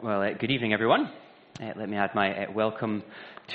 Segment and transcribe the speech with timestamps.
[0.00, 1.10] Well, uh, good evening, everyone.
[1.60, 3.02] Uh, let me add my uh, welcome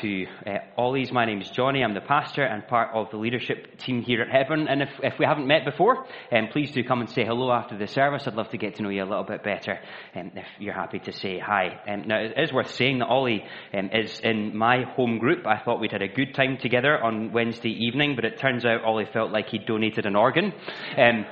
[0.01, 1.11] to uh, Ollie's.
[1.11, 1.83] My name is Johnny.
[1.83, 4.67] I'm the pastor and part of the leadership team here at Hebron.
[4.67, 7.77] And if, if we haven't met before, um, please do come and say hello after
[7.77, 8.27] the service.
[8.27, 9.79] I'd love to get to know you a little bit better
[10.15, 11.79] um, if you're happy to say hi.
[11.87, 13.43] Um, now, it is worth saying that Ollie
[13.73, 15.45] um, is in my home group.
[15.45, 18.83] I thought we'd had a good time together on Wednesday evening, but it turns out
[18.83, 20.53] Ollie felt like he donated an organ.
[20.97, 21.25] Um,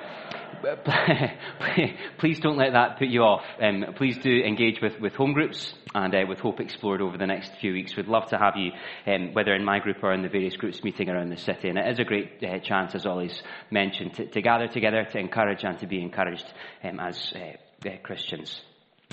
[2.20, 3.44] please don't let that put you off.
[3.62, 7.26] Um, please do engage with, with home groups and uh, with Hope Explored over the
[7.26, 7.96] next few weeks.
[7.96, 8.72] We'd love to have you,
[9.08, 11.70] um, whether in my group or in the various groups meeting around the city.
[11.70, 15.20] And it is a great uh, chance, as always mentioned, to, to, gather together, to
[15.20, 16.46] encourage and to be encouraged
[16.84, 18.62] um, as uh, uh Christians.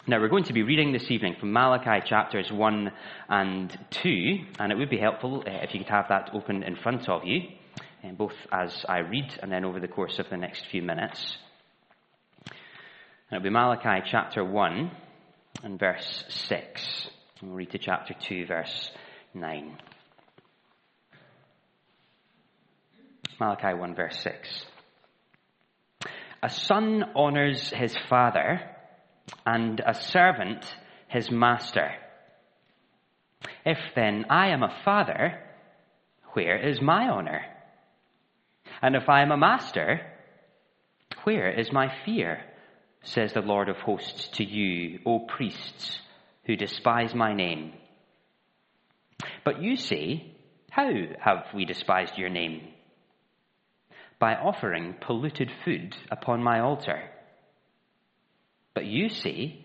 [0.07, 2.93] Now, we're going to be reading this evening from Malachi chapters 1
[3.29, 6.77] and 2, and it would be helpful uh, if you could have that open in
[6.77, 7.43] front of you
[8.05, 11.37] um, both as I read and then over the course of the next few minutes.
[13.31, 14.91] And it'll be Malachi chapter 1
[15.63, 17.09] and verse 6.
[17.41, 18.91] And we'll read to chapter 2, verse
[19.35, 19.79] 9.
[23.41, 24.67] Malachi 1, verse 6.
[26.43, 28.61] A son honors his father,
[29.47, 30.65] and a servant
[31.09, 31.91] his master.
[33.65, 35.41] If then I am a father,
[36.33, 37.43] where is my honor?
[38.83, 40.01] And if I am a master,
[41.25, 42.41] where is my fear?
[43.03, 46.01] Says the Lord of hosts to you, O priests
[46.45, 47.73] who despise my name.
[49.45, 50.35] But you say,
[50.71, 52.69] How have we despised your name?
[54.19, 57.03] By offering polluted food upon my altar.
[58.75, 59.65] But you say,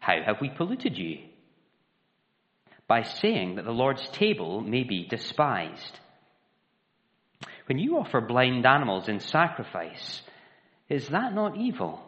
[0.00, 1.18] How have we polluted you?
[2.86, 5.98] By saying that the Lord's table may be despised.
[7.66, 10.22] When you offer blind animals in sacrifice,
[10.88, 12.02] is that not evil?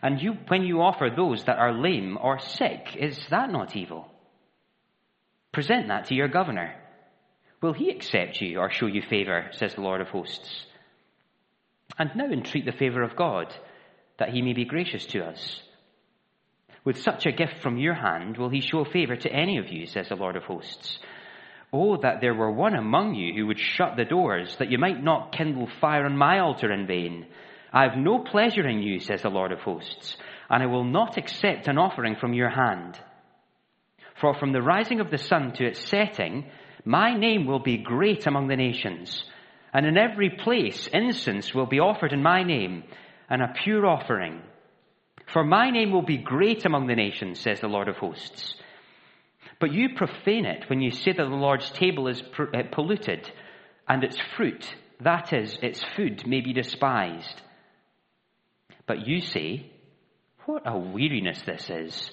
[0.00, 4.11] And you, when you offer those that are lame or sick, is that not evil?
[5.52, 6.74] Present that to your governor.
[7.60, 10.66] Will he accept you or show you favor, says the Lord of hosts?
[11.98, 13.54] And now entreat the favor of God,
[14.18, 15.62] that he may be gracious to us.
[16.84, 19.86] With such a gift from your hand, will he show favor to any of you,
[19.86, 20.98] says the Lord of hosts?
[21.72, 25.02] Oh, that there were one among you who would shut the doors, that you might
[25.02, 27.26] not kindle fire on my altar in vain.
[27.72, 30.16] I have no pleasure in you, says the Lord of hosts,
[30.50, 32.98] and I will not accept an offering from your hand.
[34.22, 36.46] For from the rising of the sun to its setting,
[36.84, 39.24] my name will be great among the nations,
[39.74, 42.84] and in every place incense will be offered in my name,
[43.28, 44.40] and a pure offering.
[45.32, 48.54] For my name will be great among the nations, says the Lord of hosts.
[49.58, 53.28] But you profane it when you say that the Lord's table is uh, polluted
[53.88, 57.42] and its fruit, that is, its food, may be despised.
[58.86, 59.72] But you say,
[60.46, 62.12] What a weariness this is!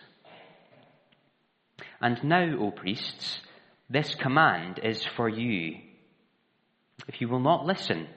[2.01, 3.39] And now, O priests,
[3.89, 5.77] this command is for you.
[7.07, 8.07] If you will not listen,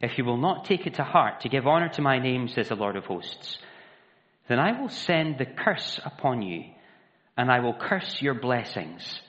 [0.00, 2.68] if you will not take it to heart to give honor to my name, says
[2.68, 3.58] the Lord of hosts,
[4.48, 6.64] then I will send the curse upon you
[7.36, 9.20] and I will curse your blessings.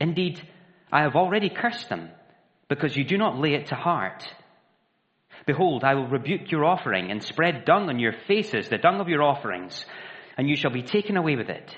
[0.00, 0.42] Indeed,
[0.90, 2.10] I have already cursed them,
[2.68, 4.24] because you do not lay it to heart.
[5.46, 9.08] Behold, I will rebuke your offering and spread dung on your faces, the dung of
[9.08, 9.84] your offerings,
[10.36, 11.76] and you shall be taken away with it.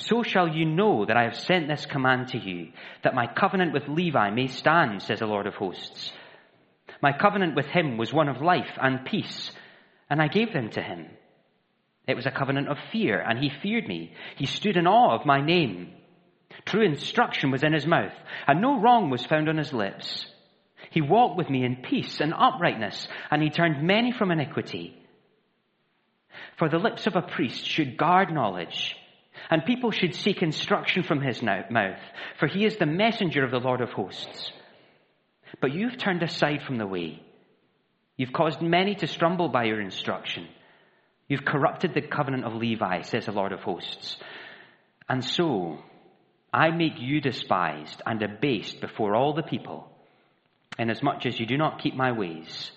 [0.00, 2.72] So shall you know that I have sent this command to you,
[3.02, 6.12] that my covenant with Levi may stand, says the Lord of hosts.
[7.02, 9.50] My covenant with him was one of life and peace,
[10.08, 11.06] and I gave them to him.
[12.06, 14.14] It was a covenant of fear, and he feared me.
[14.36, 15.92] He stood in awe of my name.
[16.64, 18.14] True instruction was in his mouth,
[18.46, 20.26] and no wrong was found on his lips.
[20.90, 24.96] He walked with me in peace and uprightness, and he turned many from iniquity.
[26.56, 28.96] For the lips of a priest should guard knowledge,
[29.48, 32.00] and people should seek instruction from his mouth,
[32.38, 34.52] for he is the messenger of the Lord of hosts.
[35.60, 37.22] But you've turned aside from the way.
[38.16, 40.46] You've caused many to stumble by your instruction.
[41.28, 44.16] You've corrupted the covenant of Levi, says the Lord of hosts.
[45.08, 45.78] And so,
[46.52, 49.88] I make you despised and abased before all the people,
[50.78, 52.72] inasmuch as you do not keep my ways,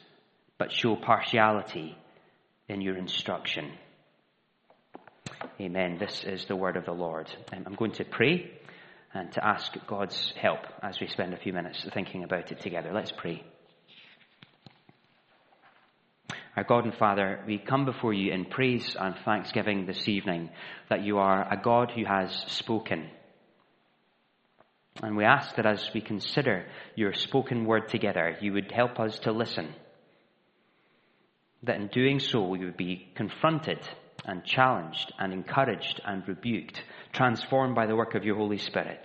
[0.58, 1.98] but show partiality
[2.70, 3.72] in your instruction.
[5.60, 5.98] Amen.
[6.00, 7.32] This is the word of the Lord.
[7.52, 8.52] Um, I'm going to pray
[9.14, 12.92] and to ask God's help as we spend a few minutes thinking about it together.
[12.94, 13.44] Let's pray.
[16.56, 20.50] Our God and Father, we come before you in praise and thanksgiving this evening
[20.90, 23.10] that you are a God who has spoken.
[25.02, 29.18] And we ask that as we consider your spoken word together, you would help us
[29.20, 29.74] to listen.
[31.64, 33.80] That in doing so, we would be confronted
[34.26, 36.82] and challenged and encouraged and rebuked,
[37.12, 39.02] transformed by the work of your Holy Spirit,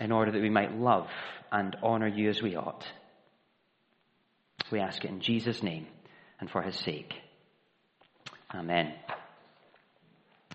[0.00, 1.08] in order that we might love
[1.52, 2.86] and honor you as we ought.
[4.70, 5.86] We ask it in Jesus' name
[6.40, 7.14] and for his sake.
[8.54, 8.94] Amen.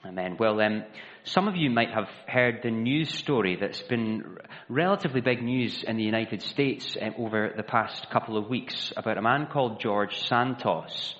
[0.05, 0.35] Amen.
[0.37, 0.83] Well, um,
[1.23, 5.95] some of you might have heard the news story that's been relatively big news in
[5.95, 10.19] the United States um, over the past couple of weeks about a man called George
[10.27, 11.15] Santos.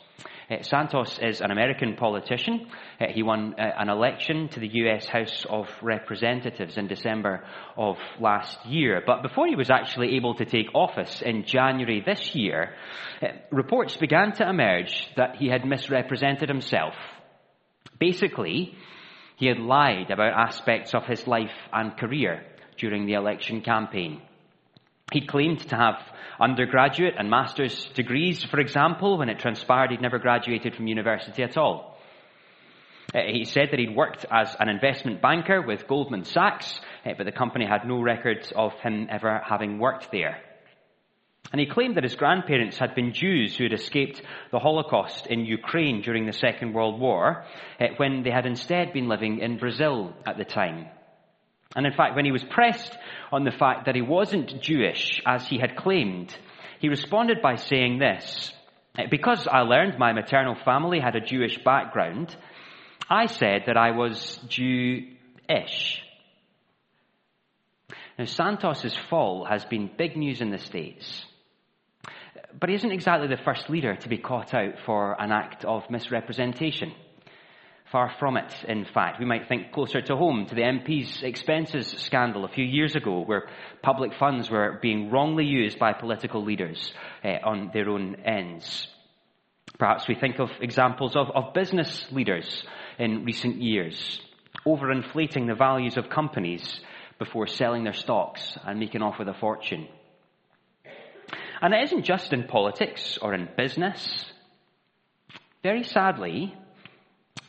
[0.50, 2.68] Uh, Santos is an American politician.
[3.00, 7.44] Uh, he won uh, an election to the US House of Representatives in December
[7.78, 9.02] of last year.
[9.06, 12.76] But before he was actually able to take office in January this year,
[13.52, 16.94] reports began to emerge that he had misrepresented himself.
[18.00, 18.76] Basically,
[19.38, 22.44] he had lied about aspects of his life and career
[22.78, 24.22] during the election campaign.
[25.14, 26.02] He claimed to have
[26.40, 31.56] undergraduate and master's degrees, for example, when it transpired he'd never graduated from university at
[31.56, 32.00] all.
[33.14, 37.26] Uh, he said that he'd worked as an investment banker with Goldman Sachs, uh, but
[37.26, 40.42] the company had no records of him ever having worked there.
[41.52, 44.20] And he claimed that his grandparents had been Jews who had escaped
[44.52, 47.46] the Holocaust in Ukraine during the Second World War,
[47.80, 50.88] uh, when they had instead been living in Brazil at the time.
[51.76, 52.96] And in fact, when he was pressed
[53.32, 56.36] on the fact that he wasn't Jewish as he had claimed,
[56.80, 58.52] he responded by saying this
[59.10, 62.36] Because I learned my maternal family had a Jewish background,
[63.10, 66.04] I said that I was Jewish.
[68.18, 71.26] Now, Santos's fall has been big news in the States.
[72.60, 75.90] But he isn't exactly the first leader to be caught out for an act of
[75.90, 76.94] misrepresentation.
[77.94, 79.20] Far from it, in fact.
[79.20, 83.24] We might think closer to home to the MP's expenses scandal a few years ago,
[83.24, 83.48] where
[83.84, 86.92] public funds were being wrongly used by political leaders
[87.24, 88.88] uh, on their own ends.
[89.78, 92.64] Perhaps we think of examples of, of business leaders
[92.98, 94.20] in recent years,
[94.66, 96.82] overinflating the values of companies
[97.20, 99.88] before selling their stocks and making off with a fortune.
[101.62, 104.26] And it isn't just in politics or in business.
[105.62, 106.56] Very sadly,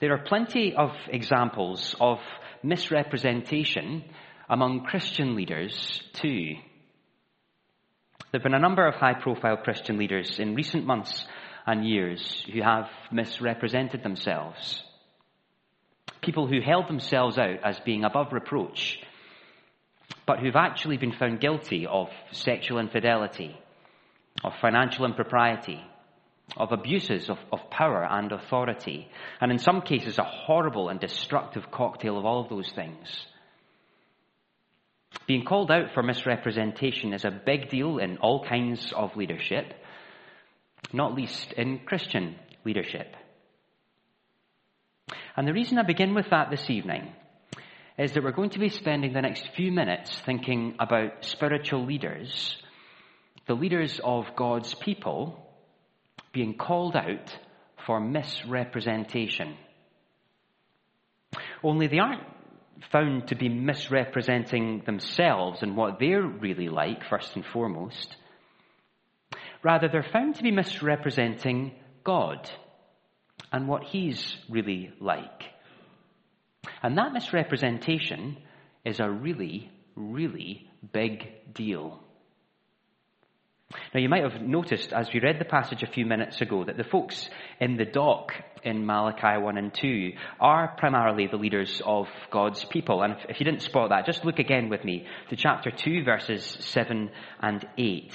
[0.01, 2.19] there are plenty of examples of
[2.63, 4.05] misrepresentation
[4.49, 6.55] among Christian leaders too.
[8.31, 11.27] There have been a number of high profile Christian leaders in recent months
[11.67, 14.83] and years who have misrepresented themselves.
[16.21, 18.99] People who held themselves out as being above reproach,
[20.27, 23.57] but who've actually been found guilty of sexual infidelity,
[24.43, 25.81] of financial impropriety,
[26.57, 29.09] of abuses of, of power and authority,
[29.41, 33.27] and in some cases, a horrible and destructive cocktail of all of those things.
[35.27, 39.73] Being called out for misrepresentation is a big deal in all kinds of leadership,
[40.93, 43.15] not least in Christian leadership.
[45.37, 47.13] And the reason I begin with that this evening
[47.99, 52.57] is that we're going to be spending the next few minutes thinking about spiritual leaders,
[53.47, 55.44] the leaders of God's people,
[56.35, 57.39] being called out
[57.87, 59.57] for misrepresentation.
[61.63, 62.25] Only they aren't
[62.91, 68.17] found to be misrepresenting themselves and what they're really like, first and foremost.
[69.63, 71.73] Rather, they're found to be misrepresenting
[72.05, 72.51] God
[73.51, 75.45] and what He's really like.
[76.83, 78.37] And that misrepresentation
[78.85, 82.04] is a really, really big deal.
[83.93, 86.77] Now, you might have noticed as we read the passage a few minutes ago that
[86.77, 87.29] the folks
[87.61, 93.03] in the dock in Malachi 1 and 2 are primarily the leaders of God's people.
[93.03, 96.45] And if, you didn't spot that, just look again with me to chapter 2, verses
[96.61, 98.13] 7 and 8.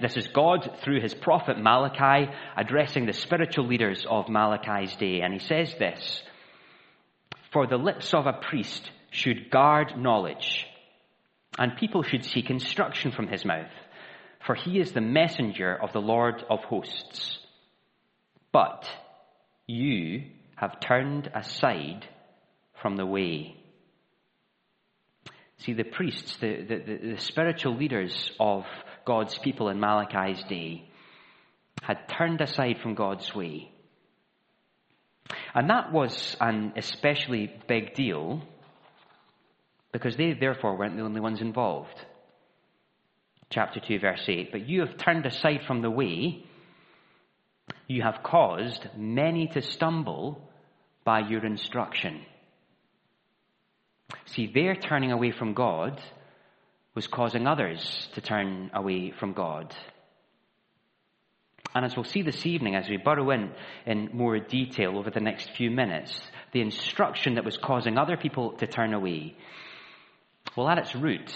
[0.00, 5.20] This is God, through his prophet Malachi, addressing the spiritual leaders of Malachi's day.
[5.20, 6.22] And he says this
[7.52, 10.66] For the lips of a priest should guard knowledge,
[11.58, 13.70] and people should seek instruction from his mouth
[14.46, 17.38] for he is the messenger of the Lord of hosts.
[18.52, 18.88] But
[19.66, 20.24] you
[20.56, 22.06] have turned aside
[22.82, 23.56] from the way.
[25.58, 28.64] See, the priests, the, the, the, spiritual leaders of
[29.04, 30.88] God's people in Malachi's day,
[31.82, 33.70] had turned aside from God's way.
[35.54, 38.42] And that was an especially big deal
[39.92, 42.06] because they therefore weren't the only ones involved.
[43.50, 44.52] Chapter 2, verse 8.
[44.52, 46.44] But you have turned aside from the way,
[47.88, 50.48] you have caused many to stumble
[51.04, 52.20] by your instruction.
[54.26, 56.00] See, their turning away from God
[56.94, 59.74] was causing others to turn away from God.
[61.74, 63.52] And as we'll see this evening, as we burrow in
[63.86, 66.20] in more detail over the next few minutes,
[66.52, 69.36] the instruction that was causing other people to turn away,
[70.56, 71.32] well, at its root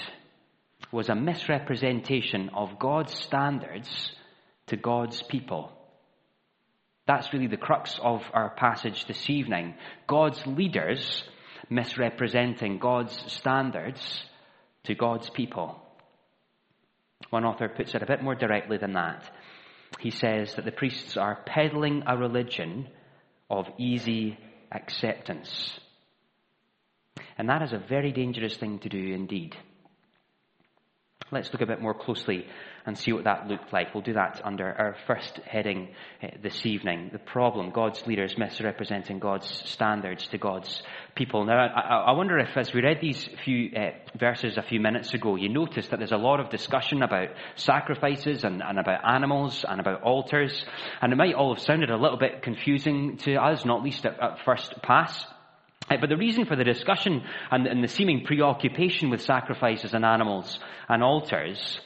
[0.95, 4.15] was a misrepresentation of God's standards
[4.69, 5.73] to God's people.
[7.05, 9.75] That's really the crux of our passage this evening.
[10.07, 11.25] God's leaders
[11.69, 14.25] misrepresenting God's standards
[14.85, 15.83] to God's people.
[17.31, 19.29] One author puts it a bit more directly than that.
[19.99, 22.87] He says that the priests are peddling a religion
[23.51, 24.39] of easy
[24.71, 25.77] acceptance.
[27.37, 29.57] And that is a very dangerous thing to do indeed.
[31.31, 32.47] Let's look a bit more closely
[32.87, 33.95] and see what that looked like.
[33.95, 35.89] We'll do that under our first heading
[36.23, 37.09] uh, this evening.
[37.13, 40.83] The problem, God's leaders misrepresenting God's standards to God's
[41.15, 41.47] people.
[41.47, 45.37] Now, I, wonder if as we read these few uh, verses a few minutes ago,
[45.37, 50.03] you noticed that there's a lot of discussion about sacrifices and, about animals and about
[50.03, 50.65] altars.
[51.01, 54.45] And it might all have sounded a little bit confusing to us, not least at
[54.45, 55.25] first pass.
[55.89, 61.03] But the reason for the discussion and the seeming preoccupation with sacrifices and animals and
[61.03, 61.81] altars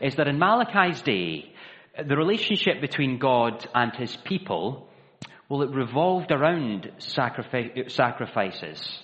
[0.00, 1.52] is that in Malachi's day,
[2.06, 4.88] the relationship between God and his people,
[5.48, 8.98] well, it revolved around sacrifices.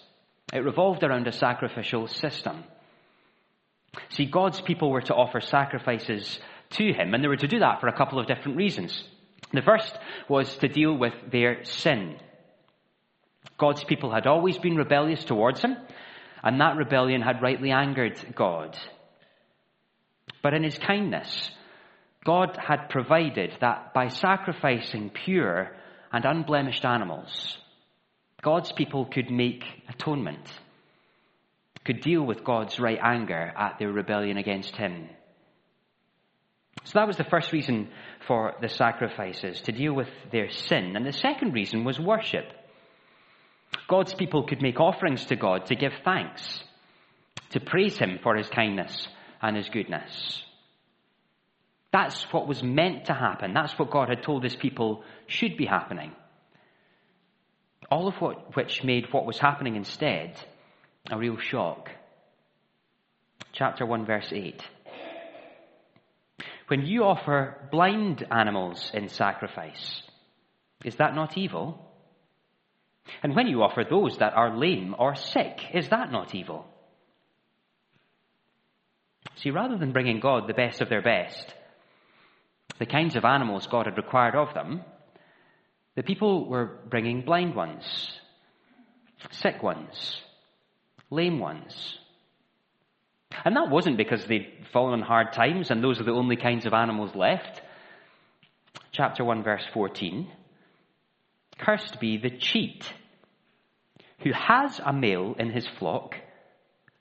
[0.53, 2.65] It revolved around a sacrificial system.
[4.11, 6.39] See, God's people were to offer sacrifices
[6.71, 9.03] to him, and they were to do that for a couple of different reasons.
[9.53, 9.97] The first
[10.29, 12.17] was to deal with their sin.
[13.59, 15.77] God's people had always been rebellious towards him,
[16.43, 18.79] and that rebellion had rightly angered God.
[20.43, 21.51] But in his kindness,
[22.25, 25.73] God had provided that by sacrificing pure
[26.13, 27.59] and unblemished animals,
[28.43, 30.49] God's people could make atonement,
[31.85, 35.09] could deal with God's right anger at their rebellion against him.
[36.85, 37.89] So that was the first reason
[38.27, 40.95] for the sacrifices, to deal with their sin.
[40.95, 42.45] And the second reason was worship.
[43.89, 46.63] God's people could make offerings to God to give thanks,
[47.51, 49.09] to praise Him for His kindness
[49.41, 50.43] and His goodness.
[51.93, 53.55] That's what was meant to happen.
[53.55, 56.13] That's what God had told His people should be happening.
[57.91, 60.37] All of what, which made what was happening instead
[61.11, 61.91] a real shock.
[63.53, 64.63] Chapter 1, verse 8.
[66.69, 70.03] When you offer blind animals in sacrifice,
[70.85, 71.86] is that not evil?
[73.23, 76.67] And when you offer those that are lame or sick, is that not evil?
[79.37, 81.55] See, rather than bringing God the best of their best,
[82.79, 84.83] the kinds of animals God had required of them,
[85.95, 87.85] the people were bringing blind ones,
[89.31, 90.21] sick ones,
[91.11, 91.99] lame ones.
[93.45, 96.67] And that wasn't because they'd fallen on hard times and those are the only kinds
[96.67, 97.61] of animals left.
[98.93, 100.29] Chapter 1, verse 14.
[101.59, 102.93] Cursed be the cheat
[104.21, 106.17] who has a male in his flock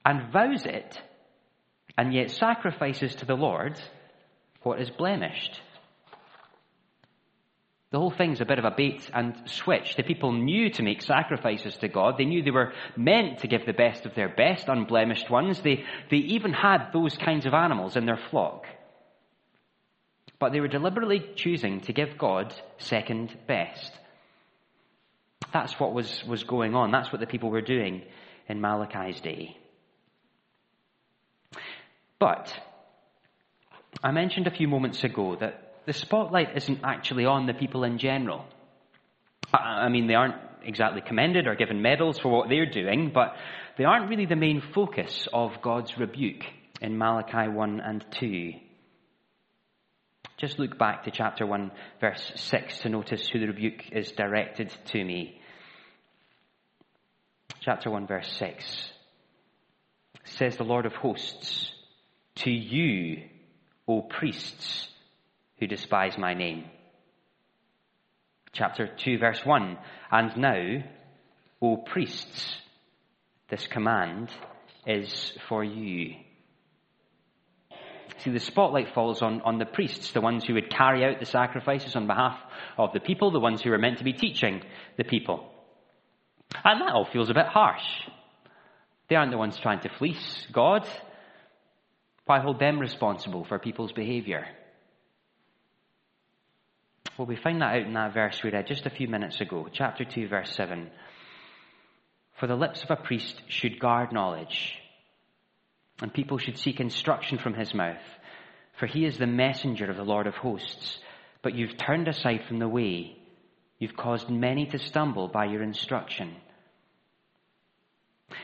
[0.06, 1.02] and vows it
[1.98, 3.80] and yet sacrifices to the Lord
[4.64, 5.62] what is blemished.
[7.92, 9.96] The whole thing's a bit of a bait and switch.
[9.96, 12.18] The people knew to make sacrifices to God.
[12.18, 15.62] They knew they were meant to give the best of their best, unblemished ones.
[15.62, 18.66] They, they even had those kinds of animals in their flock.
[20.40, 23.98] But they were deliberately choosing to give God second best.
[25.54, 26.92] That's what was, was going on.
[26.92, 28.04] That's what the people were doing
[28.48, 29.58] in Malachi's day.
[32.20, 32.54] But
[34.04, 37.98] I mentioned a few moments ago that the spotlight isn't actually on the people in
[37.98, 38.46] general.
[39.54, 43.36] I mean, they aren't exactly commended or given medals for what they're doing, but
[43.78, 46.44] they aren't really the main focus of God's rebuke
[46.82, 48.54] in Malachi 1 and 2.
[50.38, 54.70] Just look back to chapter 1, verse 6 to notice who the rebuke is directed
[54.88, 55.40] to me.
[57.62, 58.92] Chapter 1, verse 6
[60.26, 61.72] says the Lord of hosts,
[62.38, 63.24] To you,
[63.88, 64.90] O priests,
[65.60, 66.66] who despise my name.
[68.52, 69.78] Chapter 2, verse 1
[70.12, 70.84] And now,
[71.62, 72.58] O priests,
[73.50, 74.30] this command
[74.86, 76.16] is for you.
[78.20, 81.26] See, the spotlight falls on, on the priests, the ones who would carry out the
[81.26, 82.38] sacrifices on behalf
[82.78, 84.62] of the people, the ones who were meant to be teaching
[84.98, 85.52] the people.
[86.64, 87.84] And that all feels a bit harsh.
[89.10, 90.88] They aren't the ones trying to fleece God.
[92.26, 94.46] Why hold them responsible for people's behavior?
[97.18, 99.68] Well, we find that out in that verse we read just a few minutes ago,
[99.72, 100.90] chapter 2, verse 7.
[102.40, 104.76] For the lips of a priest should guard knowledge,
[106.02, 108.02] and people should seek instruction from his mouth,
[108.80, 111.00] for he is the messenger of the Lord of hosts.
[111.42, 113.18] But you've turned aside from the way,
[113.80, 116.36] you've caused many to stumble by your instruction.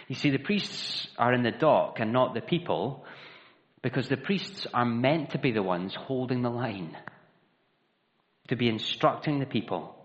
[0.08, 3.05] You see, the priests are in the dock and not the people,
[3.81, 6.96] because the priests are meant to be the ones holding the line,
[8.48, 9.96] to be instructing the people,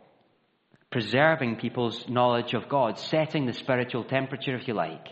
[0.90, 5.08] preserving people's knowledge of God, setting the spiritual temperature, if you like.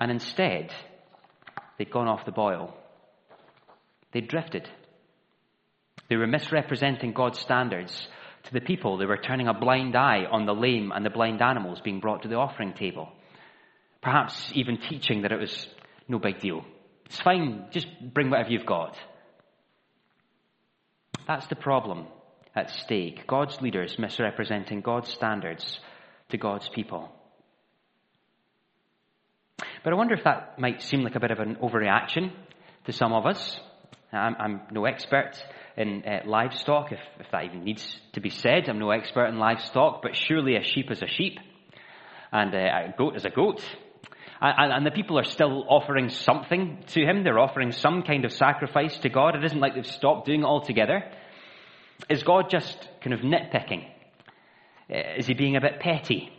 [0.00, 0.72] And instead,
[1.78, 2.74] they'd gone off the boil.
[4.12, 4.68] They drifted.
[6.08, 8.08] They were misrepresenting God's standards
[8.44, 8.96] to the people.
[8.96, 12.22] They were turning a blind eye on the lame and the blind animals being brought
[12.22, 13.08] to the offering table.
[14.02, 15.66] Perhaps even teaching that it was
[16.08, 16.64] no big deal.
[17.06, 18.96] It's fine, just bring whatever you've got.
[21.26, 22.06] That's the problem
[22.54, 23.26] at stake.
[23.26, 25.80] God's leaders misrepresenting God's standards
[26.28, 27.10] to God's people.
[29.86, 32.32] But I wonder if that might seem like a bit of an overreaction
[32.86, 33.60] to some of us.
[34.12, 35.40] I'm, I'm no expert
[35.76, 38.68] in uh, livestock, if, if that even needs to be said.
[38.68, 41.38] I'm no expert in livestock, but surely a sheep is a sheep,
[42.32, 43.62] and uh, a goat is a goat.
[44.40, 47.22] And, and, the people are still offering something to him.
[47.22, 49.36] They're offering some kind of sacrifice to God.
[49.36, 51.04] It isn't like they've stopped doing it altogether.
[52.10, 53.86] Is God just kind of nitpicking?
[54.92, 56.32] Uh, is he being a bit petty?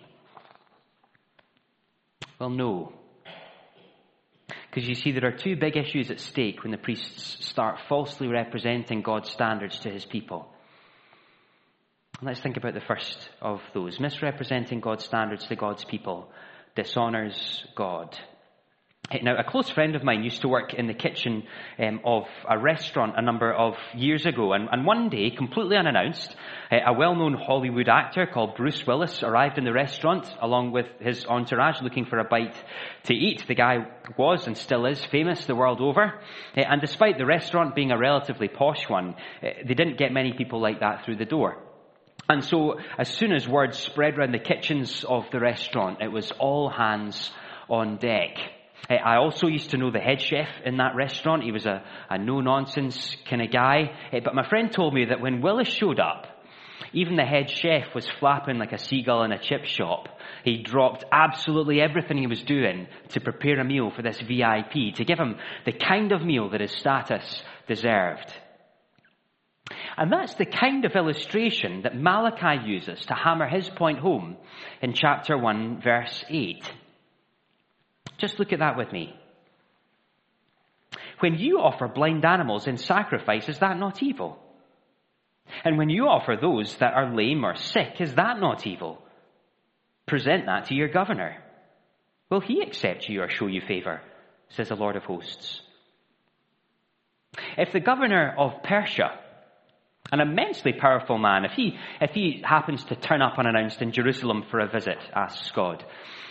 [2.39, 2.96] Well, no.
[4.77, 8.27] Because you see, there are two big issues at stake when the priests start falsely
[8.27, 10.53] representing God's standards to his people.
[12.21, 13.99] Let's think about the first of those.
[13.99, 16.29] Misrepresenting God's standards to God's people
[16.75, 18.15] dishonors God.
[19.21, 21.43] Now, a close friend of mine used to work in the kitchen
[21.79, 26.35] um, of a restaurant a number of years ago, and, and one day, completely unannounced,
[26.69, 31.25] uh, a well-known Hollywood actor called Bruce Willis arrived in the restaurant along with his
[31.25, 32.61] entourage looking for a bite
[33.03, 33.45] to eat.
[33.47, 36.19] The guy was and still is famous the world over,
[36.57, 40.33] uh, and despite the restaurant being a relatively posh one, uh, they didn't get many
[40.33, 41.63] people like that through the door.
[42.27, 46.31] And so, as soon as word spread around the kitchens of the restaurant, it was
[46.31, 47.31] all hands
[47.69, 48.35] on deck.
[48.89, 51.43] Eh, I also used to know the head chef in that restaurant.
[51.43, 53.91] He was a, a no-nonsense kind of guy.
[54.11, 56.27] Eh, but my friend told me that when Willis showed up,
[56.93, 60.07] even the head chef was flapping like a seagull in a chip shop.
[60.43, 65.05] He dropped absolutely everything he was doing to prepare a meal for this VIP, to
[65.05, 68.33] give him the kind of meal that his status deserved.
[69.97, 74.37] And that's the kind of illustration that Malachi uses to hammer his point home
[74.81, 76.71] in chapter 1, verse 8.
[78.17, 79.13] Just look at that with me.
[81.19, 84.37] When you offer blind animals in sacrifice, is that not evil?
[85.63, 89.01] And when you offer those that are lame or sick, is that not evil?
[90.05, 91.37] Present that to your governor.
[92.29, 94.01] Will he accept you or show you favor?
[94.49, 95.61] Says the Lord of hosts.
[97.57, 99.19] If the governor of Persia,
[100.11, 104.45] an immensely powerful man, if he, if he happens to turn up unannounced in Jerusalem
[104.49, 105.83] for a visit, asks God,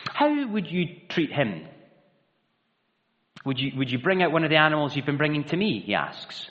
[0.09, 1.67] how would you treat him?
[3.47, 5.81] Would you, would you bring out one of the animals you've been bringing to me?
[5.81, 6.51] He asks.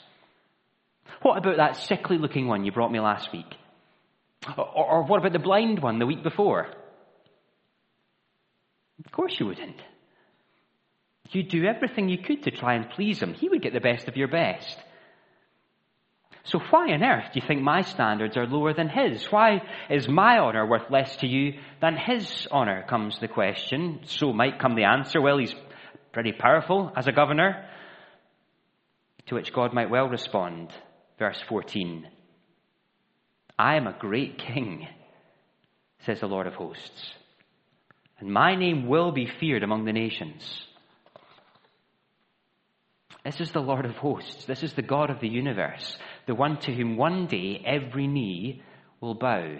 [1.20, 3.54] What about that sickly looking one you brought me last week?
[4.56, 6.68] Or, or what about the blind one the week before?
[9.04, 9.76] Of course you wouldn't.
[11.32, 13.34] You'd do everything you could to try and please him.
[13.34, 14.78] He would get the best of your best.
[16.44, 19.30] So why on earth do you think my standards are lower than his?
[19.30, 24.00] Why is my honour worth less to you than his honour, comes the question.
[24.04, 25.54] So might come the answer, well, he's
[26.16, 27.62] pretty powerful as a governor.
[29.26, 30.70] To which God might well respond,
[31.18, 32.08] verse 14
[33.58, 34.88] I am a great king,
[36.06, 37.12] says the Lord of hosts,
[38.18, 40.42] and my name will be feared among the nations.
[43.22, 44.46] This is the Lord of hosts.
[44.46, 48.62] This is the God of the universe, the one to whom one day every knee
[49.02, 49.58] will bow.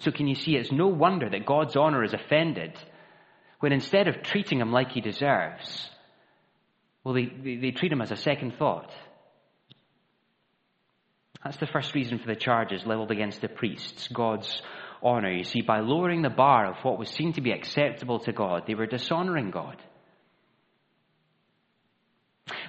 [0.00, 0.56] So, can you see?
[0.56, 2.74] It's no wonder that God's honor is offended
[3.64, 5.88] when instead of treating him like he deserves,
[7.02, 8.92] well, they, they, they treat him as a second thought.
[11.42, 14.60] That's the first reason for the charges leveled against the priests, God's
[15.02, 15.32] honor.
[15.32, 18.64] You see, by lowering the bar of what was seen to be acceptable to God,
[18.66, 19.78] they were dishonoring God.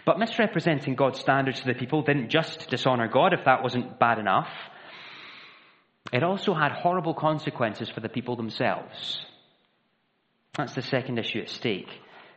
[0.05, 4.17] But misrepresenting God's standards to the people didn't just dishonor God, if that wasn't bad
[4.17, 4.47] enough.
[6.13, 9.25] it also had horrible consequences for the people themselves.
[10.57, 11.89] That's the second issue at stake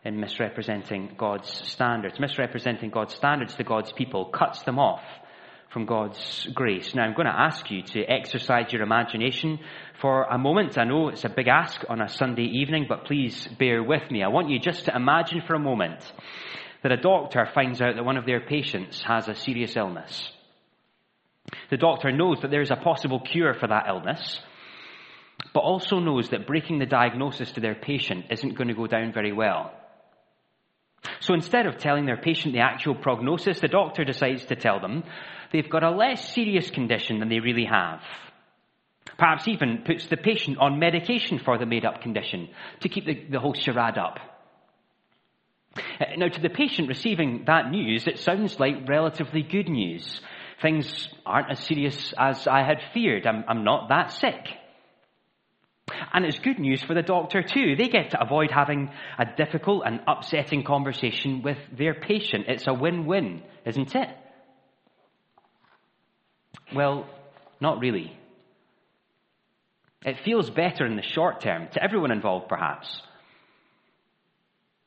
[0.04, 2.18] in misrepresenting God's standards.
[2.18, 5.02] Misrepresenting God's standards to God's people cuts them off
[5.72, 6.94] from God's grace.
[6.94, 9.58] Now, I'm going to ask you to exercise your imagination
[10.00, 10.78] for a moment.
[10.78, 14.22] I know it's a big ask on a Sunday evening, but please bear with me.
[14.22, 16.00] I want you just to imagine for a moment
[16.82, 20.32] that a doctor finds out that one of their patients has a serious illness.
[21.70, 24.40] The doctor knows that there is a possible cure for that illness,
[25.58, 29.12] but also knows that breaking the diagnosis to their patient isn't going to go down
[29.12, 29.72] very well.
[31.18, 35.02] So instead of telling their patient the actual prognosis, the doctor decides to tell them
[35.52, 37.98] they've got a less serious condition than they really have.
[39.18, 42.50] Perhaps even puts the patient on medication for the made up condition
[42.82, 44.20] to keep the, the whole charade up.
[46.18, 50.20] Now, to the patient receiving that news, it sounds like relatively good news.
[50.62, 53.26] Things aren't as serious as I had feared.
[53.26, 54.46] I'm, I'm not that sick.
[56.12, 57.76] And it's good news for the doctor too.
[57.76, 62.46] They get to avoid having a difficult and upsetting conversation with their patient.
[62.48, 64.08] It's a win-win, isn't it?
[66.74, 67.06] Well,
[67.60, 68.16] not really.
[70.04, 73.02] It feels better in the short term, to everyone involved perhaps.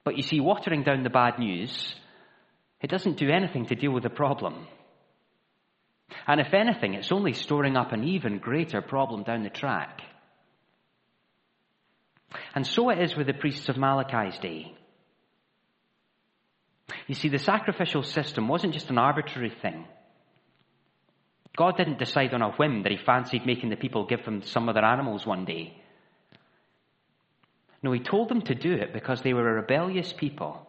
[0.04, 1.96] But you see, watering down the bad news,
[2.82, 4.68] it doesn't do anything to deal with the problem.
[6.28, 10.02] And if anything, it's only storing up an even greater problem down the track.
[12.54, 14.74] And so it is with the priests of Malachi's day.
[17.08, 19.86] You see, the sacrificial system wasn't just an arbitrary thing.
[21.56, 24.70] God didn't decide on a whim that he fancied making the people give them some
[24.70, 25.78] of their animals one day.
[27.84, 30.68] No, he told them to do it because they were a rebellious people.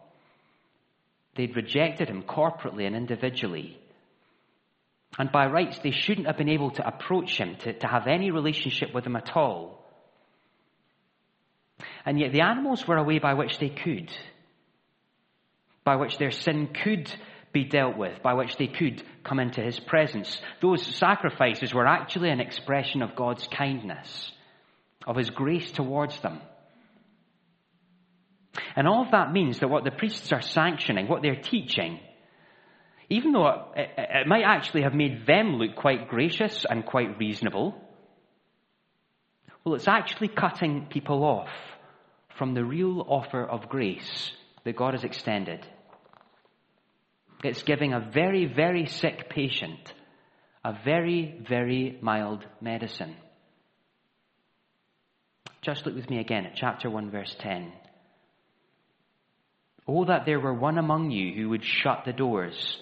[1.35, 3.79] They'd rejected him corporately and individually.
[5.17, 8.31] And by rights, they shouldn't have been able to approach him, to, to have any
[8.31, 9.82] relationship with him at all.
[12.05, 14.11] And yet the animals were a way by which they could,
[15.83, 17.13] by which their sin could
[17.53, 20.41] be dealt with, by which they could come into his presence.
[20.61, 24.31] Those sacrifices were actually an expression of God's kindness,
[25.07, 26.41] of his grace towards them.
[28.75, 31.99] And all of that means that what the priests are sanctioning, what they're teaching,
[33.09, 37.75] even though it, it, might actually have made them look quite gracious and quite reasonable,
[39.63, 41.49] well, it's actually cutting people off
[42.37, 44.31] from the real offer of grace
[44.63, 45.65] that God has extended.
[47.43, 49.93] It's giving a very, very sick patient
[50.65, 53.15] a very, very mild medicine.
[55.61, 57.71] Just look with me again at chapter 1, verse 10.
[59.87, 62.77] Oh, that there were one among you who would shut the doors,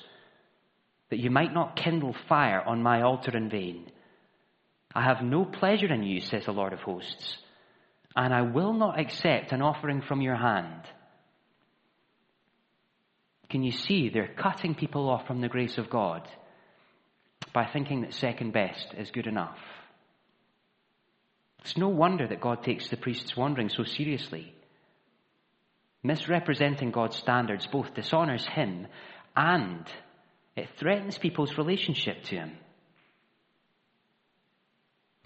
[1.10, 3.92] that you might not kindle fire on my altar in vain.
[4.94, 7.38] I have no pleasure in you, says the Lord of hosts,
[8.16, 10.84] and I will not accept an offering from your hand.
[13.50, 16.28] Can you see they're cutting people off from the grace of God
[17.54, 19.58] by thinking that second best is good enough?
[21.60, 24.54] It's no wonder that God takes the priest's wandering so seriously.
[26.04, 28.88] Misrepresenting God's standards both dishonors Him
[29.36, 29.86] and
[30.56, 32.52] it threatens people's relationship to Him.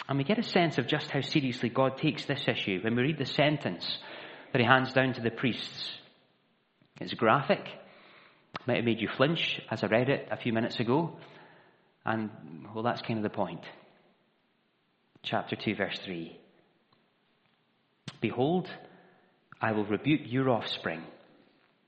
[0.08, 3.04] And we get a sense of just how seriously God takes this issue when we
[3.04, 3.98] read the sentence
[4.52, 5.92] that He hands down to the priests.
[7.02, 7.60] It's graphic.
[7.60, 11.18] It Might have made you flinch as I read it a few minutes ago.
[12.06, 12.30] And,
[12.74, 13.62] well, that's kind of the point.
[15.24, 16.40] Chapter 2, verse 3.
[18.22, 18.70] Behold,
[19.60, 21.02] I will rebuke your offspring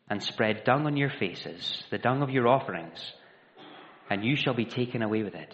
[0.10, 3.00] and spread dung on your faces, the dung of your offerings,
[4.10, 5.54] and you shall be taken away with it.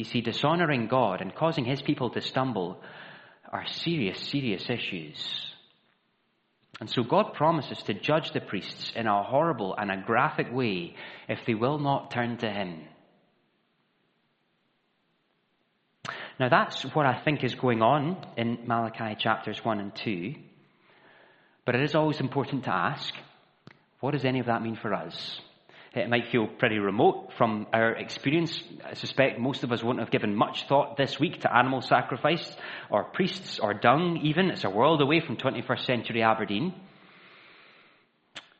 [0.00, 2.80] You see, dishonoring God and causing his people to stumble
[3.52, 5.22] are serious, serious issues.
[6.80, 10.94] And so God promises to judge the priests in a horrible and a graphic way
[11.28, 12.80] if they will not turn to him.
[16.38, 20.34] Now, that's what I think is going on in Malachi chapters 1 and 2.
[21.66, 23.12] But it is always important to ask
[24.00, 25.42] what does any of that mean for us?
[25.92, 28.62] It might feel pretty remote from our experience.
[28.84, 32.56] I suspect most of us won't have given much thought this week to animal sacrifice
[32.90, 34.50] or priests or dung, even.
[34.50, 36.74] It's a world away from 21st century Aberdeen.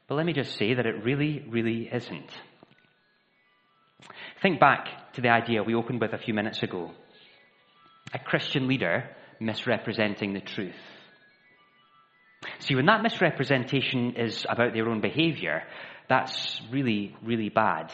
[0.08, 2.30] But let me just say that it really, really isn't.
[4.42, 6.90] Think back to the idea we opened with a few minutes ago
[8.12, 10.74] a Christian leader misrepresenting the truth.
[12.58, 15.62] See, when that misrepresentation is about their own behavior,
[16.10, 17.92] that's really, really bad.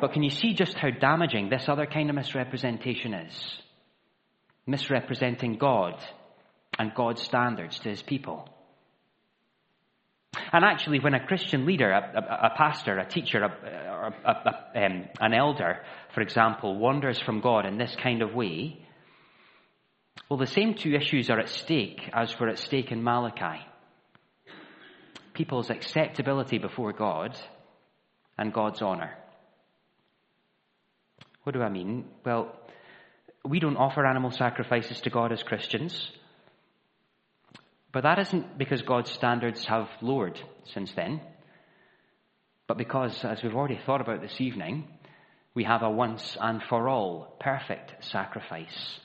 [0.00, 3.58] But can you see just how damaging this other kind of misrepresentation is?
[4.64, 5.94] Misrepresenting God
[6.78, 8.48] and God's standards to his people.
[10.52, 14.14] And actually, when a Christian leader, a, a, a pastor, a teacher, a,
[14.76, 15.80] um, an elder,
[16.14, 18.80] for example, wanders from God in this kind of way,
[20.30, 23.66] well, the same two issues are at stake as were at stake in Malachi
[25.34, 27.36] people's acceptability before God
[28.38, 29.14] and God's honor.
[31.42, 32.06] What do I mean?
[32.24, 32.54] Well,
[33.44, 36.10] we don't offer animal sacrifices to God as Christians.
[37.92, 40.40] But that isn't because God's standards have lowered
[40.72, 41.20] since then,
[42.66, 44.88] but because, as we've already thought about this evening,
[45.54, 48.98] we have a once and for all perfect sacrifice.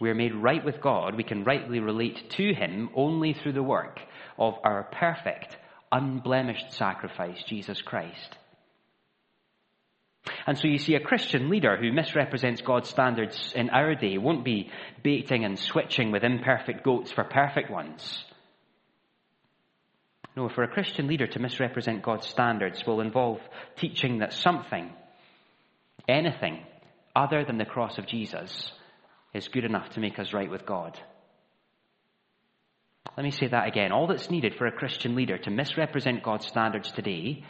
[0.00, 1.14] We are made right with God.
[1.14, 4.00] We can rightly relate to Him only through the work
[4.38, 5.56] of our perfect,
[5.90, 8.36] unblemished sacrifice, Jesus Christ.
[10.46, 14.44] And so you see, a Christian leader who misrepresents God's standards in our day won't
[14.44, 14.70] be
[15.02, 18.24] baiting and switching with imperfect goats for perfect ones.
[20.36, 23.40] No, for a Christian leader to misrepresent God's standards will involve
[23.76, 24.92] teaching that something,
[26.06, 26.62] anything,
[27.16, 28.70] other than the cross of Jesus
[29.34, 30.98] is good enough to make us right with God.
[33.16, 33.92] Let me say that again.
[33.92, 37.44] All that's needed for a Christian leader to misrepresent God's standards today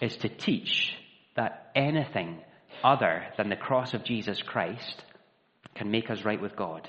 [0.00, 0.94] is to teach
[1.36, 2.38] that anything
[2.82, 5.02] other than the cross of Jesus Christ
[5.74, 6.88] can make us right with God.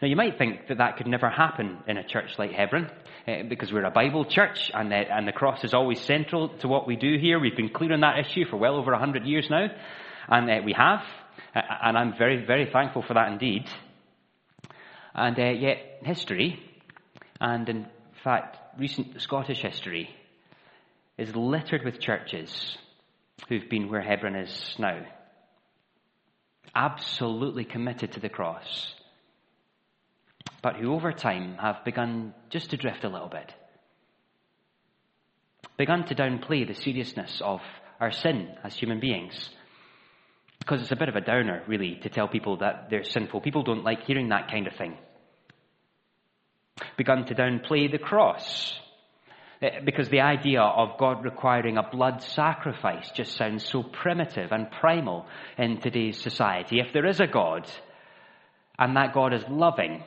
[0.00, 2.90] Now, you might think that that could never happen in a church like Hebron,
[3.28, 6.96] uh, because we're a Bible church and, the cross is always central to what we
[6.96, 7.38] do here.
[7.38, 9.66] We've been clear on that issue for well over 100 years now,
[10.28, 11.02] and uh, we have,
[11.54, 13.66] and I'm very, very thankful for that indeed.
[15.16, 16.60] And uh, yet, history,
[17.40, 17.86] and in
[18.22, 20.10] fact, recent Scottish history,
[21.16, 22.76] is littered with churches
[23.48, 25.06] who've been where Hebron is now.
[26.74, 28.94] Absolutely committed to the cross.
[30.62, 33.54] But who over time have begun just to drift a little bit.
[35.78, 37.60] Begun to downplay the seriousness of
[38.00, 39.48] our sin as human beings.
[40.58, 43.40] Because it's a bit of a downer, really, to tell people that they're sinful.
[43.40, 44.98] People don't like hearing that kind of thing.
[46.96, 48.78] Begun to downplay the cross
[49.62, 54.70] Eh, because the idea of God requiring a blood sacrifice just sounds so primitive and
[54.70, 56.78] primal in today's society.
[56.78, 57.70] If there is a God,
[58.78, 60.04] and that God is loving,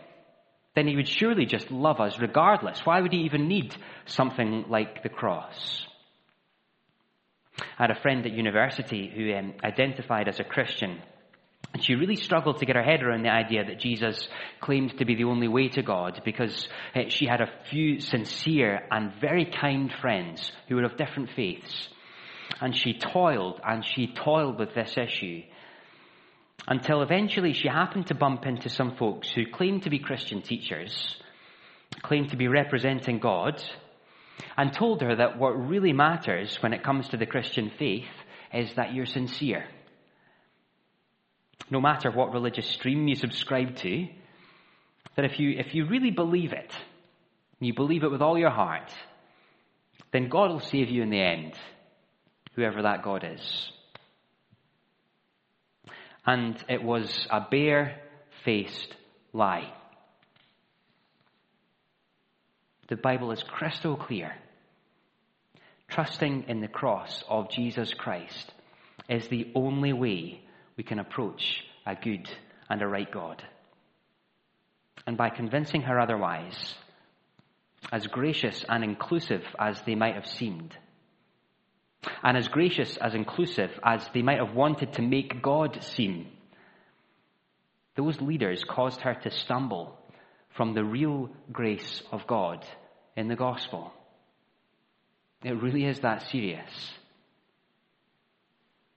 [0.76, 2.86] then he would surely just love us regardless.
[2.86, 5.88] Why would he even need something like the cross?
[7.80, 11.02] I had a friend at university who um, identified as a Christian
[11.74, 14.28] and she really struggled to get her head around the idea that Jesus
[14.60, 18.88] claimed to be the only way to God because eh, she had a few sincere
[18.92, 21.90] and very kind friends who were of different faiths.
[22.60, 25.44] And she toiled and she toiled with this issue
[26.68, 31.16] until eventually she happened to bump into some folks who claimed to be Christian teachers,
[32.02, 33.64] claimed to be representing God,
[34.58, 38.10] and told her that what really matters when it comes to the Christian faith
[38.54, 39.66] is that you're sincere
[41.70, 44.08] no matter what religious stream you subscribe to,
[45.16, 46.72] that if you, if you really believe it,
[47.60, 48.92] you believe it with all your heart,
[50.12, 51.54] then God will save you in the end,
[52.56, 53.72] whoever that God is.
[56.26, 58.00] And it was a bare
[58.44, 58.96] faced
[59.34, 59.74] lie.
[62.88, 64.34] The Bible is crystal clear.
[65.90, 68.52] Trusting in the cross of Jesus Christ
[69.08, 70.42] is the only way
[70.80, 72.30] we can approach a good
[72.70, 73.44] and a right God.
[75.06, 76.74] And by convincing her otherwise,
[77.92, 80.74] as gracious and inclusive as they might have seemed,
[82.24, 86.28] and as gracious as inclusive as they might have wanted to make God seem,
[87.98, 90.00] those leaders caused her to stumble
[90.56, 92.66] from the real grace of God
[93.18, 93.92] in the gospel.
[95.44, 96.94] It really is that serious.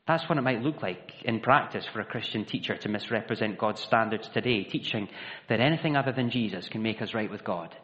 [0.06, 3.80] That's what it might look like in practice for a Christian teacher to misrepresent God's
[3.82, 5.08] standards today, teaching
[5.48, 7.74] that anything other than Jesus can make us right with God.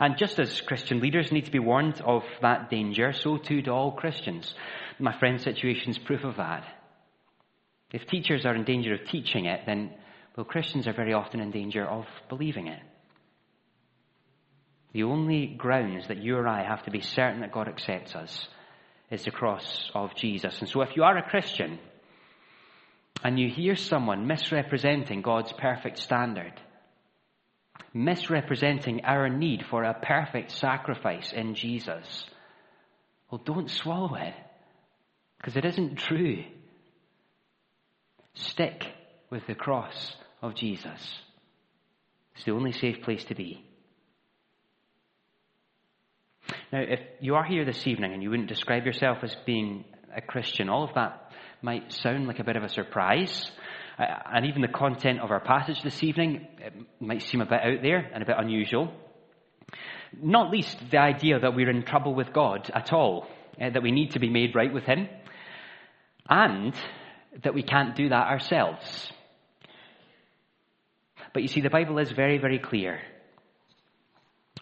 [0.00, 3.70] And just as Christian leaders need to be warned of that danger, so too do
[3.70, 4.54] all Christians.
[4.98, 6.64] My friend's situation is proof of that.
[7.92, 9.90] If teachers are in danger of teaching it, then,
[10.36, 12.80] well, Christians are very often in danger of believing it.
[14.94, 18.48] The only grounds that you or I have to be certain that God accepts us
[19.10, 20.60] is the cross of Jesus.
[20.60, 21.78] And so if you are a Christian
[23.22, 26.52] and you hear someone misrepresenting God's perfect standard,
[27.92, 32.26] misrepresenting our need for a perfect sacrifice in Jesus,
[33.30, 34.34] Well, don't swallow it
[35.38, 36.44] because it isn't true.
[38.34, 38.84] Stick
[39.30, 41.20] with the cross of Jesus.
[42.34, 43.64] It's the only safe place to be.
[46.72, 50.20] Now, if you are here this evening and you wouldn't describe yourself as being a
[50.20, 53.50] Christian, all of that might sound like a bit of a surprise.
[53.98, 54.04] Uh,
[54.34, 56.46] and even the content of our passage this evening
[57.00, 58.92] might seem a bit out there and a bit unusual.
[60.20, 63.28] Not least the idea that we're in trouble with God at all,
[63.60, 65.08] uh, that we need to be made right with Him,
[66.28, 66.74] and
[67.42, 69.12] that we can't do that ourselves.
[71.32, 73.00] But you see, the Bible is very, very clear.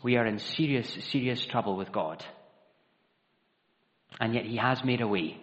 [0.03, 2.25] We are in serious, serious trouble with God.
[4.21, 5.41] And yet He has made a way.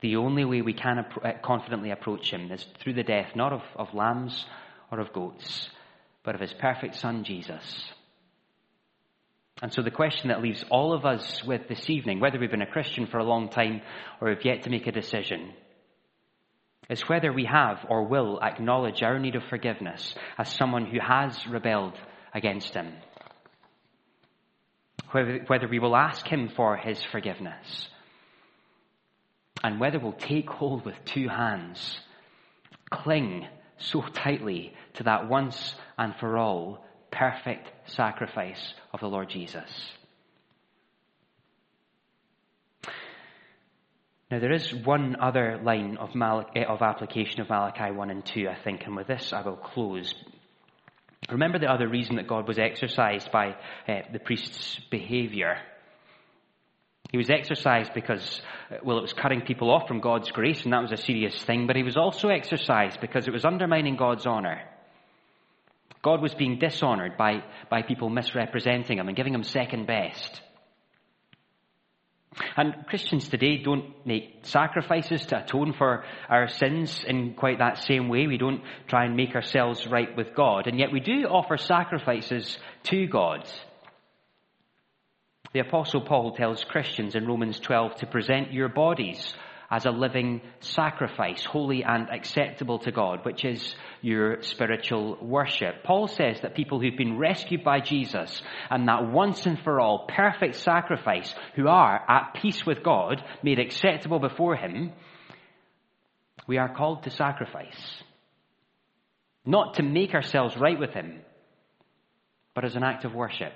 [0.00, 3.62] The only way we can uh, confidently approach Him is through the death, not of,
[3.76, 4.44] of lambs
[4.90, 5.70] or of goats,
[6.24, 7.92] but of His perfect Son, Jesus.
[9.62, 12.62] And so the question that leaves all of us with this evening, whether we've been
[12.62, 13.80] a Christian for a long time
[14.20, 15.52] or have yet to make a decision,
[16.90, 21.46] is whether we have or will acknowledge our need of forgiveness as someone who has
[21.46, 21.96] rebelled
[22.34, 22.92] against him.
[25.10, 27.88] Whether, whether we will ask him for his forgiveness.
[29.62, 32.00] And whether we'll take hold with two hands,
[32.90, 33.46] cling
[33.78, 39.92] so tightly to that once and for all perfect sacrifice of the Lord Jesus.
[44.30, 48.24] Now, there is one other line of, Mal- eh, of application of Malachi 1 and
[48.24, 50.14] 2, I think, and with this I will close.
[51.30, 53.54] Remember the other reason that God was exercised by
[53.88, 55.56] uh, the priest's behavior.
[57.10, 60.72] He was exercised because, eh, well, it was cutting people off from God's grace, and
[60.72, 64.26] that was a serious thing, but he was also exercised because it was undermining God's
[64.26, 64.62] honor.
[66.02, 70.42] God was being dishonored by, by people misrepresenting him and giving him second best.
[72.56, 78.08] And Christians today don't make sacrifices to atone for our sins in quite that same
[78.08, 78.26] way.
[78.26, 80.66] We don't try and make ourselves right with God.
[80.66, 83.46] And yet we do offer sacrifices to God.
[85.52, 89.34] The apostle Paul tells Christians in Romans 12 to present your bodies
[89.72, 95.82] as a living sacrifice, holy and acceptable to God, which is your spiritual worship.
[95.82, 100.06] Paul says that people who've been rescued by Jesus and that once and for all
[100.14, 104.92] perfect sacrifice, who are at peace with God, made acceptable before Him,
[106.46, 108.02] we are called to sacrifice.
[109.46, 111.22] Not to make ourselves right with Him,
[112.54, 113.54] but as an act of worship.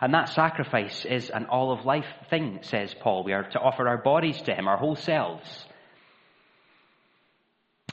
[0.00, 3.24] And that sacrifice is an all of life thing, says Paul.
[3.24, 5.66] We are to offer our bodies to Him, our whole selves.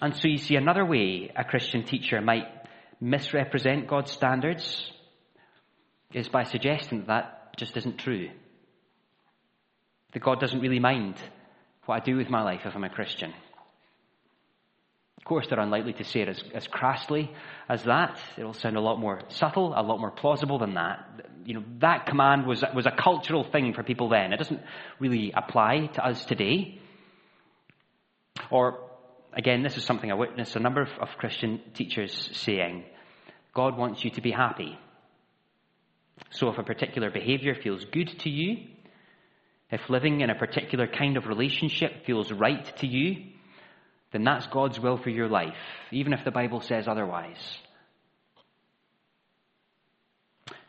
[0.01, 2.47] And so you see another way a Christian teacher might
[2.99, 4.91] misrepresent God's standards
[6.13, 8.29] is by suggesting that, that just isn't true.
[10.13, 11.15] That God doesn't really mind
[11.85, 13.33] what I do with my life if I'm a Christian.
[15.21, 17.29] Of course, they're unlikely to say it as, as crassly
[17.69, 18.19] as that.
[18.37, 21.27] It'll sound a lot more subtle, a lot more plausible than that.
[21.45, 24.33] You know, that command was, was a cultural thing for people then.
[24.33, 24.61] It doesn't
[24.99, 26.79] really apply to us today.
[28.49, 28.79] Or,
[29.31, 32.83] again, this is something I witnessed a number of, of Christian teachers saying.
[33.53, 34.79] God wants you to be happy.
[36.31, 38.57] So if a particular behavior feels good to you,
[39.69, 43.25] if living in a particular kind of relationship feels right to you,
[44.11, 45.55] then that's God's will for your life,
[45.91, 47.57] even if the Bible says otherwise.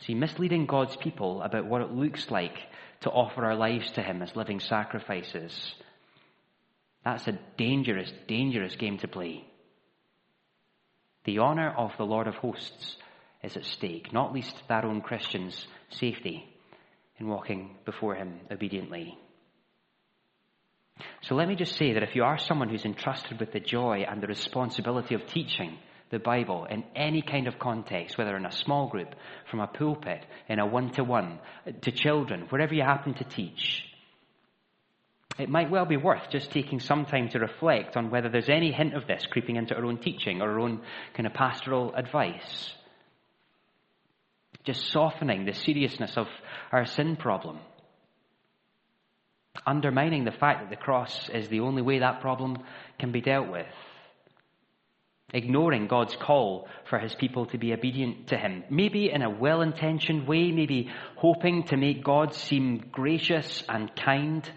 [0.06, 2.56] See, misleading God's people about what it looks like
[3.00, 5.74] to offer our lives to Him as living sacrifices,
[7.04, 9.44] that's a dangerous, dangerous game to play.
[11.24, 12.96] The honour of the Lord of hosts
[13.42, 16.48] is at stake, not least their own Christians' safety
[17.18, 19.18] in walking before Him obediently.
[21.22, 24.04] So let me just say that if you are someone who's entrusted with the joy
[24.08, 25.78] and the responsibility of teaching
[26.10, 29.14] the Bible in any kind of context, whether in a small group,
[29.50, 31.38] from a pulpit, in a one to one,
[31.80, 33.84] to children, wherever you happen to teach,
[35.38, 38.70] it might well be worth just taking some time to reflect on whether there's any
[38.70, 40.82] hint of this creeping into our own teaching or our own
[41.14, 42.74] kind of pastoral advice.
[44.64, 46.26] Just softening the seriousness of
[46.70, 47.58] our sin problem
[49.66, 52.58] undermining the fact that the cross is the only way that problem
[52.98, 53.66] can be dealt with.
[55.34, 58.64] Ignoring God's call for his people to be obedient to him.
[58.68, 64.48] Maybe in a well intentioned way, maybe hoping to make God seem gracious and kind.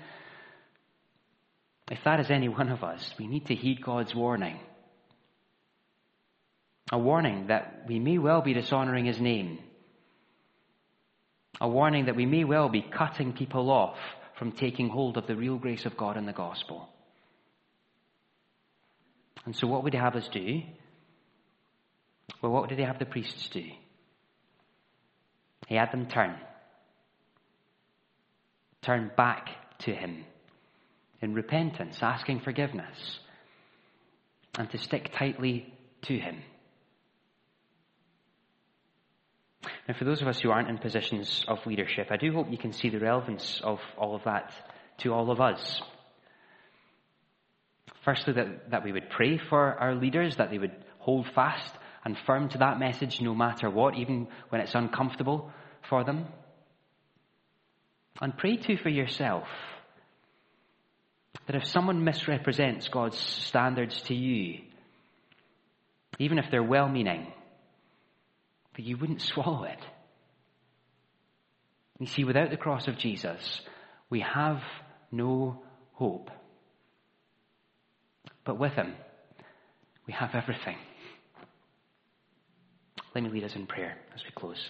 [1.90, 4.60] If that is any one of us, we need to heed God's warning.
[6.92, 9.60] A warning that we may well be dishonoring his name
[11.62, 13.98] A warning that we may well be cutting people off
[14.38, 16.90] from taking hold of the real grace of God and the gospel.
[19.46, 20.62] And so, what would he have us do?
[22.42, 23.64] Well, what did he have the priests do?
[25.68, 26.36] He had them turn.
[28.82, 30.26] Turn back to him
[31.22, 33.20] in repentance, asking forgiveness,
[34.58, 35.74] and to stick tightly
[36.04, 36.42] to him.
[39.88, 42.58] Now, for those of us who aren't in positions of leadership, I do hope you
[42.58, 44.52] can see the relevance of all of that
[45.00, 45.82] to all of us.
[48.04, 51.72] Firstly, that, that we would pray for our leaders, that they would hold fast
[52.04, 55.52] and firm to that message no matter what, even when it's uncomfortable
[55.90, 56.26] for them.
[58.22, 59.48] And pray too for yourself
[61.48, 64.62] that if someone misrepresents God's standards to you,
[66.20, 67.28] even if they're well meaning,
[68.76, 69.80] that you wouldn't swallow it.
[72.00, 73.62] You see, without the cross of Jesus,
[74.10, 74.62] we have
[75.12, 75.62] no
[75.94, 76.30] hope.
[78.44, 78.94] But with him,
[80.06, 80.78] we have everything.
[83.14, 84.70] Let me lead us in prayer as we close.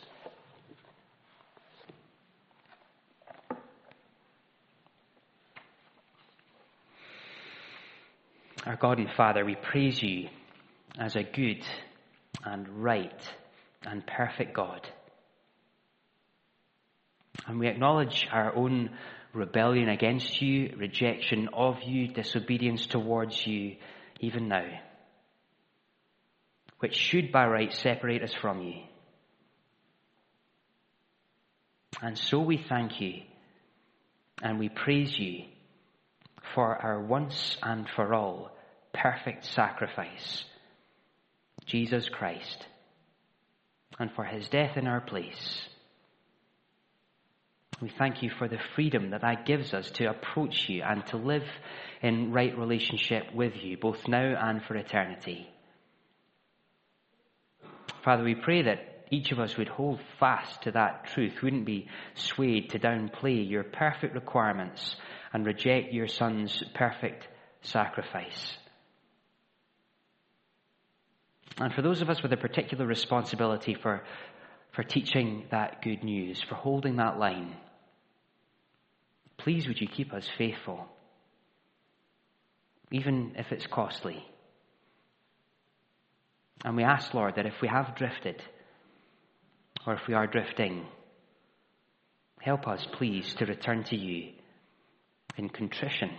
[8.66, 10.30] Our God and Father, we praise you
[10.98, 11.64] as a good
[12.44, 13.12] and right
[13.86, 14.88] and perfect God.
[17.48, 18.92] And we acknowledge our own
[19.34, 23.76] rebellion against you, rejection of you, disobedience towards you,
[24.20, 24.68] even now,
[26.80, 28.82] which should by right separate us from you.
[32.02, 33.22] And so we thank you
[34.42, 35.46] and we praise you
[36.54, 38.52] for our once and for all
[38.94, 40.44] perfect sacrifice,
[41.66, 42.66] Jesus Christ,
[44.00, 45.68] and for his death in our place.
[47.82, 51.18] We thank you for the freedom that that gives us to approach you and to
[51.18, 51.44] live
[52.02, 55.50] in right relationship with you, both now and for eternity.
[58.04, 61.88] Father, we pray that each of us would hold fast to that truth, wouldn't be
[62.16, 64.96] swayed to downplay your perfect requirements
[65.34, 67.28] and reject your Son's perfect
[67.62, 68.58] sacrifice.
[71.58, 74.04] And for those of us with a particular responsibility for,
[74.74, 77.56] for teaching that good news, for holding that line,
[79.38, 80.86] please would you keep us faithful,
[82.92, 84.24] even if it's costly.
[86.66, 88.42] And we ask, Lord, that if we have drifted,
[89.86, 90.86] or if we are drifting,
[92.42, 94.32] help us, please, to return to you
[95.38, 96.12] in contrition,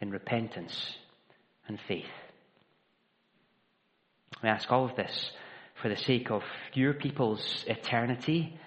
[0.00, 0.94] in repentance,
[1.66, 2.04] and faith.
[4.42, 5.30] We ask all of this
[5.82, 6.42] for the sake of
[6.74, 8.58] your people's eternity,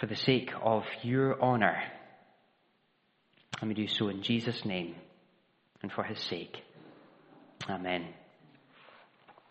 [0.00, 1.82] for the sake of your honor.
[3.60, 4.96] And we do so in Jesus' name
[5.82, 6.62] and for his sake.
[7.68, 8.08] Amen.